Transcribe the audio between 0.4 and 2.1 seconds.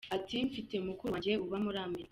“Mfite mukuru wanjye uba muri Amerika.